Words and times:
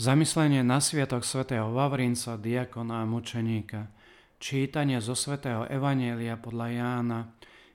Zamyslenie 0.00 0.64
na 0.64 0.80
sviatok 0.80 1.28
svätého 1.28 1.76
Vavrinca, 1.76 2.40
diakona 2.40 3.04
a 3.04 3.10
mučeníka. 3.10 3.92
Čítanie 4.40 4.96
zo 4.96 5.12
svätého 5.12 5.68
Evanielia 5.68 6.40
podľa 6.40 6.68
Jána. 6.72 7.20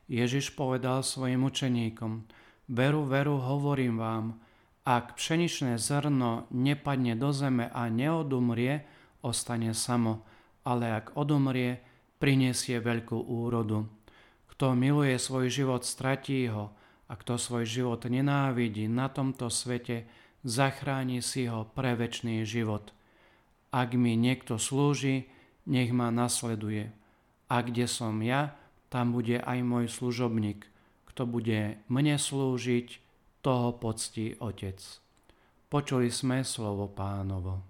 Ježiš 0.09 0.57
povedal 0.57 1.05
svojim 1.05 1.45
učeníkom, 1.45 2.25
Veru, 2.73 3.05
veru, 3.05 3.37
hovorím 3.37 4.01
vám, 4.01 4.41
ak 4.89 5.13
pšeničné 5.21 5.77
zrno 5.77 6.49
nepadne 6.49 7.13
do 7.13 7.29
zeme 7.29 7.69
a 7.69 7.93
neodumrie, 7.93 8.89
ostane 9.21 9.77
samo, 9.77 10.25
ale 10.65 10.97
ak 10.97 11.13
odumrie, 11.13 11.77
prinesie 12.17 12.81
veľkú 12.81 13.21
úrodu. 13.21 13.85
Kto 14.49 14.73
miluje 14.73 15.13
svoj 15.21 15.53
život, 15.53 15.85
stratí 15.85 16.49
ho, 16.49 16.73
a 17.05 17.13
kto 17.13 17.37
svoj 17.37 17.69
život 17.69 18.01
nenávidí 18.09 18.89
na 18.89 19.13
tomto 19.13 19.53
svete, 19.53 20.09
zachráni 20.45 21.25
si 21.25 21.49
ho 21.49 21.65
pre 21.65 21.97
väčší 21.97 22.45
život. 22.45 22.93
Ak 23.73 23.97
mi 23.97 24.13
niekto 24.13 24.61
slúži, 24.61 25.25
nech 25.65 25.89
ma 25.89 26.13
nasleduje. 26.13 26.93
A 27.49 27.65
kde 27.65 27.89
som 27.89 28.21
ja, 28.21 28.53
tam 28.93 29.11
bude 29.11 29.41
aj 29.41 29.59
môj 29.65 29.89
služobník. 29.89 30.69
Kto 31.09 31.25
bude 31.25 31.81
mne 31.89 32.15
slúžiť, 32.15 33.01
toho 33.45 33.77
poctí 33.77 34.33
Otec. 34.41 34.81
Počuli 35.69 36.09
sme 36.09 36.41
slovo 36.41 36.89
pánovo. 36.89 37.61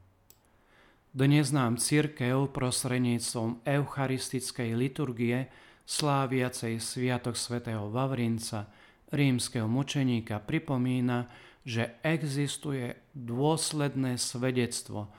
Dnes 1.11 1.52
nám 1.52 1.75
církev 1.75 2.47
prostredníctvom 2.55 3.59
eucharistickej 3.67 4.71
liturgie 4.71 5.52
sláviacej 5.83 6.80
Sviatok 6.80 7.35
svätého 7.35 7.91
Vavrinca, 7.91 8.71
rímskeho 9.11 9.67
mučeníka, 9.67 10.39
pripomína, 10.39 11.27
že 11.65 11.97
existuje 12.05 12.93
dôsledné 13.17 14.21
svedectvo, 14.21 15.09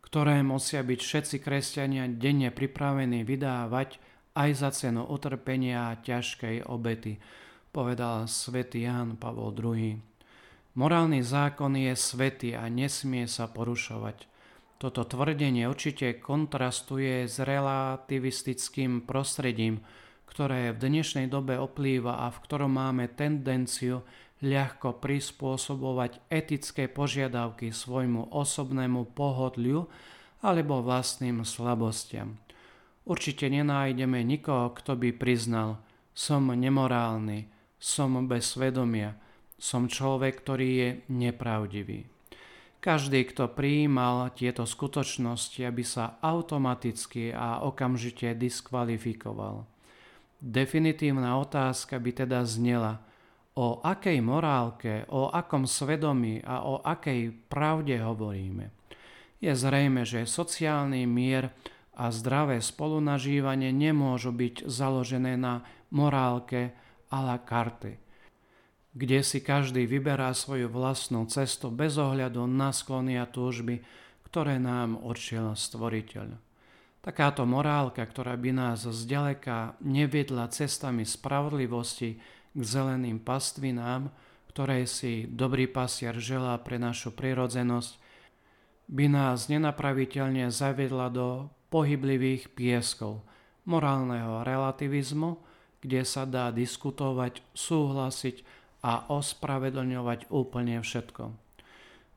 ktoré 0.00 0.40
musia 0.40 0.80
byť 0.80 1.00
všetci 1.04 1.36
kresťania 1.44 2.08
denne 2.08 2.48
pripravení 2.48 3.28
vydávať 3.28 4.00
aj 4.32 4.50
za 4.56 4.70
cenu 4.72 5.04
utrpenia 5.04 5.92
a 5.92 6.00
ťažkej 6.00 6.64
obety, 6.64 7.20
povedal 7.68 8.24
svätý 8.24 8.88
Ján 8.88 9.20
Pavol 9.20 9.52
II. 9.52 10.00
Morálny 10.78 11.20
zákon 11.20 11.76
je 11.76 11.92
svetý 11.92 12.56
a 12.56 12.72
nesmie 12.72 13.28
sa 13.28 13.50
porušovať. 13.52 14.24
Toto 14.78 15.02
tvrdenie 15.02 15.66
určite 15.66 16.22
kontrastuje 16.22 17.26
s 17.26 17.42
relativistickým 17.42 19.02
prostredím, 19.02 19.82
ktoré 20.30 20.70
v 20.70 20.78
dnešnej 20.78 21.26
dobe 21.26 21.58
oplýva 21.58 22.22
a 22.22 22.30
v 22.30 22.38
ktorom 22.46 22.78
máme 22.78 23.10
tendenciu 23.10 24.06
ľahko 24.38 25.02
prispôsobovať 25.02 26.22
etické 26.30 26.86
požiadavky 26.86 27.74
svojmu 27.74 28.30
osobnému 28.30 29.10
pohodliu 29.14 29.90
alebo 30.38 30.78
vlastným 30.78 31.42
slabostiam. 31.42 32.38
Určite 33.02 33.50
nenájdeme 33.50 34.22
nikoho, 34.22 34.70
kto 34.70 34.94
by 34.94 35.10
priznal, 35.16 35.82
som 36.14 36.46
nemorálny, 36.52 37.50
som 37.80 38.14
bez 38.30 38.54
svedomia, 38.54 39.18
som 39.58 39.90
človek, 39.90 40.38
ktorý 40.44 40.68
je 40.70 40.88
nepravdivý. 41.10 42.06
Každý, 42.78 43.26
kto 43.34 43.50
prijímal 43.50 44.30
tieto 44.38 44.62
skutočnosti, 44.62 45.58
aby 45.66 45.82
sa 45.82 46.22
automaticky 46.22 47.34
a 47.34 47.66
okamžite 47.66 48.38
diskvalifikoval. 48.38 49.66
Definitívna 50.38 51.42
otázka 51.42 51.98
by 51.98 52.10
teda 52.22 52.46
znela– 52.46 53.02
o 53.58 53.82
akej 53.82 54.22
morálke, 54.22 55.02
o 55.10 55.34
akom 55.34 55.66
svedomí 55.66 56.38
a 56.46 56.62
o 56.62 56.78
akej 56.78 57.34
pravde 57.50 57.98
hovoríme. 57.98 58.70
Je 59.42 59.50
zrejme, 59.50 60.06
že 60.06 60.30
sociálny 60.30 61.02
mier 61.10 61.50
a 61.98 62.14
zdravé 62.14 62.62
spolunažívanie 62.62 63.74
nemôžu 63.74 64.30
byť 64.30 64.70
založené 64.70 65.34
na 65.34 65.66
morálke 65.90 66.70
a 67.10 67.18
la 67.18 67.42
carte, 67.42 67.98
kde 68.94 69.26
si 69.26 69.42
každý 69.42 69.90
vyberá 69.90 70.30
svoju 70.30 70.70
vlastnú 70.70 71.26
cestu 71.26 71.74
bez 71.74 71.98
ohľadu 71.98 72.46
na 72.46 72.70
sklony 72.70 73.18
a 73.18 73.26
túžby, 73.26 73.82
ktoré 74.30 74.62
nám 74.62 74.94
určil 75.02 75.58
stvoriteľ. 75.58 76.46
Takáto 77.02 77.42
morálka, 77.48 78.04
ktorá 78.06 78.38
by 78.38 78.50
nás 78.54 78.86
zďaleka 78.86 79.80
neviedla 79.82 80.50
cestami 80.50 81.02
spravodlivosti, 81.02 82.37
k 82.58 82.62
zeleným 82.66 83.22
pastvinám, 83.22 84.10
ktoré 84.50 84.90
si 84.90 85.30
dobrý 85.30 85.70
pasiar 85.70 86.18
želá 86.18 86.58
pre 86.58 86.82
našu 86.82 87.14
prirodzenosť, 87.14 87.94
by 88.90 89.06
nás 89.06 89.46
nenapraviteľne 89.46 90.50
zaviedla 90.50 91.14
do 91.14 91.46
pohyblivých 91.70 92.50
pieskov 92.58 93.22
morálneho 93.68 94.42
relativizmu, 94.42 95.38
kde 95.78 96.02
sa 96.02 96.26
dá 96.26 96.50
diskutovať, 96.50 97.44
súhlasiť 97.54 98.42
a 98.82 99.06
ospravedlňovať 99.12 100.32
úplne 100.32 100.80
všetko. 100.80 101.30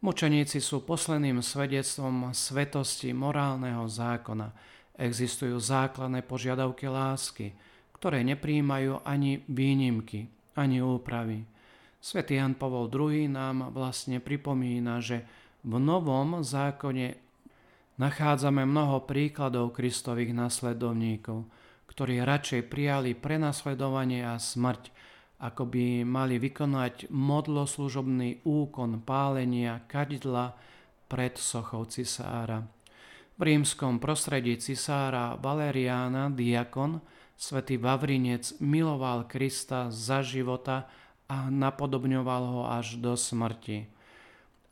Mučeníci 0.01 0.57
sú 0.57 0.81
posledným 0.81 1.45
svedectvom 1.45 2.33
svetosti 2.33 3.13
morálneho 3.13 3.85
zákona. 3.85 4.49
Existujú 4.97 5.61
základné 5.61 6.25
požiadavky 6.25 6.89
lásky, 6.89 7.53
ktoré 8.01 8.25
nepríjmajú 8.25 9.05
ani 9.05 9.45
výnimky, 9.45 10.25
ani 10.57 10.81
úpravy. 10.81 11.45
Svetý 12.01 12.41
Jan 12.41 12.57
Pavol 12.57 12.89
II 12.89 13.29
nám 13.29 13.69
vlastne 13.69 14.17
pripomína, 14.17 14.97
že 15.05 15.21
v 15.61 15.77
Novom 15.77 16.41
zákone 16.41 17.21
nachádzame 18.01 18.65
mnoho 18.65 19.05
príkladov 19.05 19.77
Kristových 19.77 20.33
nasledovníkov, 20.33 21.45
ktorí 21.93 22.25
radšej 22.25 22.73
prijali 22.73 23.13
prenasledovanie 23.13 24.25
a 24.25 24.41
smrť, 24.41 24.89
ako 25.37 25.69
by 25.69 26.01
mali 26.01 26.41
vykonať 26.41 27.13
modloslužobný 27.13 28.41
úkon 28.41 29.05
pálenia 29.05 29.85
kadidla 29.85 30.57
pred 31.05 31.37
sochou 31.37 31.85
cisára. 31.85 32.65
V 33.37 33.41
rímskom 33.45 34.01
prostredí 34.01 34.57
cisára 34.57 35.37
Valeriána 35.37 36.33
diakon 36.33 37.20
Svetý 37.41 37.81
Vavrinec 37.81 38.53
miloval 38.61 39.25
Krista 39.25 39.89
za 39.89 40.21
života 40.21 40.85
a 41.25 41.49
napodobňoval 41.49 42.43
ho 42.45 42.61
až 42.69 43.01
do 43.01 43.17
smrti. 43.17 43.89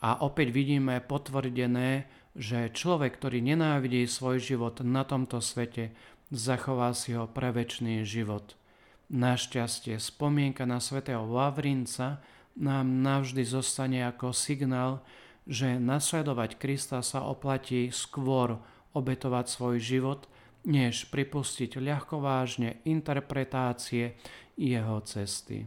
A 0.05 0.21
opäť 0.21 0.53
vidíme 0.53 1.01
potvrdené, 1.01 2.05
že 2.37 2.69
človek, 2.69 3.17
ktorý 3.17 3.41
nenávidí 3.41 4.05
svoj 4.05 4.37
život 4.37 4.85
na 4.85 5.01
tomto 5.01 5.41
svete, 5.41 5.97
zachová 6.29 6.93
si 6.93 7.17
ho 7.17 7.25
pre 7.25 7.49
väčší 7.49 8.05
život. 8.05 8.53
Našťastie 9.09 9.97
spomienka 9.97 10.69
na 10.69 10.77
svätého 10.77 11.25
Vavrinca 11.25 12.21
nám 12.53 12.85
navždy 13.01 13.49
zostane 13.49 14.05
ako 14.05 14.29
signál, 14.29 15.01
že 15.49 15.81
nasledovať 15.81 16.61
Krista 16.61 17.01
sa 17.01 17.25
oplatí 17.25 17.89
skôr 17.89 18.61
obetovať 18.93 19.45
svoj 19.49 19.81
život– 19.81 20.21
než 20.67 21.07
pripustiť 21.07 21.79
ľahkovážne 21.79 22.83
interpretácie 22.83 24.19
jeho 24.59 24.99
cesty. 25.07 25.63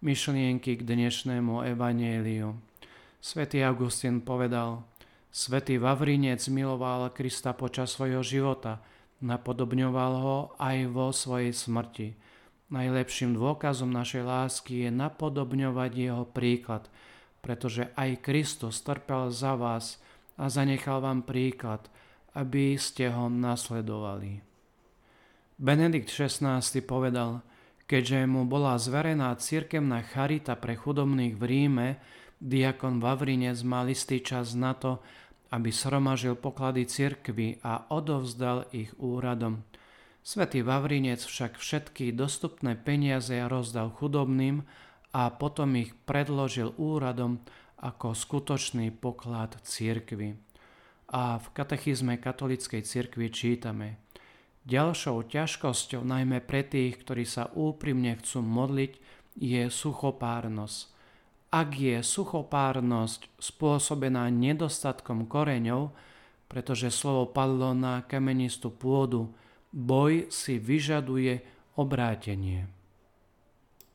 Myšlienky 0.00 0.80
k 0.80 0.82
dnešnému 0.82 1.60
evanieliu. 1.76 2.56
Svetý 3.20 3.60
Augustín 3.60 4.24
povedal, 4.24 4.80
Svetý 5.28 5.76
Vavrinec 5.76 6.40
miloval 6.48 7.12
Krista 7.12 7.52
počas 7.52 7.92
svojho 7.92 8.24
života, 8.24 8.80
napodobňoval 9.20 10.12
ho 10.16 10.38
aj 10.56 10.76
vo 10.88 11.12
svojej 11.12 11.52
smrti. 11.52 12.16
Najlepším 12.72 13.36
dôkazom 13.36 13.92
našej 13.92 14.24
lásky 14.24 14.88
je 14.88 14.90
napodobňovať 14.94 15.90
jeho 15.92 16.24
príklad, 16.24 16.88
pretože 17.44 17.92
aj 17.92 18.24
Kristus 18.24 18.80
trpel 18.80 19.28
za 19.28 19.52
vás 19.60 20.00
a 20.40 20.48
zanechal 20.48 21.04
vám 21.04 21.20
príklad– 21.20 21.84
aby 22.34 22.78
ste 22.78 23.10
ho 23.10 23.26
nasledovali. 23.26 24.42
Benedikt 25.60 26.08
XVI 26.08 26.62
povedal, 26.80 27.44
keďže 27.84 28.24
mu 28.24 28.46
bola 28.46 28.78
zverená 28.80 29.34
cirkevná 29.36 30.00
charita 30.06 30.56
pre 30.56 30.78
chudobných 30.78 31.36
v 31.36 31.42
Ríme, 31.42 31.88
diakon 32.40 33.02
Vavrinec 33.02 33.60
mal 33.66 33.90
istý 33.90 34.22
čas 34.24 34.56
na 34.56 34.72
to, 34.72 35.02
aby 35.50 35.74
sromažil 35.74 36.38
poklady 36.38 36.86
cirkvy 36.86 37.58
a 37.66 37.90
odovzdal 37.90 38.70
ich 38.70 38.94
úradom. 38.96 39.66
Svetý 40.22 40.62
Vavrinec 40.62 41.26
však 41.26 41.58
všetky 41.58 42.14
dostupné 42.14 42.78
peniaze 42.78 43.34
rozdal 43.50 43.90
chudobným 43.90 44.62
a 45.10 45.28
potom 45.34 45.74
ich 45.74 45.90
predložil 46.06 46.72
úradom 46.78 47.42
ako 47.82 48.14
skutočný 48.14 48.94
poklad 48.94 49.58
cirkvy 49.66 50.49
a 51.10 51.42
v 51.42 51.46
katechizme 51.50 52.16
katolíckej 52.22 52.86
cirkvi 52.86 53.28
čítame 53.34 53.98
Ďalšou 54.68 55.24
ťažkosťou 55.24 56.04
najmä 56.04 56.44
pre 56.44 56.60
tých, 56.60 57.00
ktorí 57.00 57.24
sa 57.24 57.48
úprimne 57.56 58.12
chcú 58.20 58.44
modliť, 58.44 58.92
je 59.40 59.62
suchopárnosť. 59.72 60.78
Ak 61.50 61.74
je 61.74 61.98
suchopárnosť 62.04 63.26
spôsobená 63.40 64.28
nedostatkom 64.28 65.26
koreňov, 65.26 65.96
pretože 66.46 66.92
slovo 66.92 67.32
padlo 67.32 67.72
na 67.72 68.04
kamenistú 68.04 68.70
pôdu, 68.70 69.32
boj 69.72 70.28
si 70.28 70.60
vyžaduje 70.60 71.40
obrátenie. 71.74 72.68